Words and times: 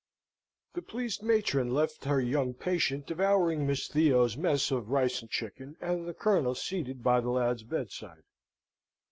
The 0.73 0.81
pleased 0.81 1.21
matron 1.21 1.69
left 1.75 2.05
her 2.05 2.19
young 2.19 2.55
patient 2.55 3.05
devouring 3.05 3.67
Miss 3.67 3.87
Theo's 3.87 4.35
mess 4.35 4.71
of 4.71 4.89
rice 4.89 5.21
and 5.21 5.29
chicken, 5.29 5.77
and 5.79 6.07
the 6.07 6.13
Colonel 6.15 6.55
seated 6.55 7.03
by 7.03 7.21
the 7.21 7.29
lad's 7.29 7.61
bedside. 7.61 8.23